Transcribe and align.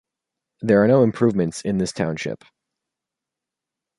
There 0.61 0.83
are 0.83 0.87
no 0.87 1.03
improvements 1.03 1.61
in 1.61 1.77
this 1.77 1.91
Township. 1.91 2.43